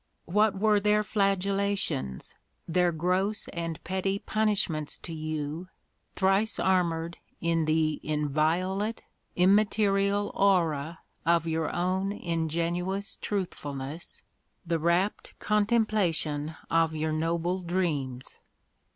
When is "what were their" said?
0.25-1.03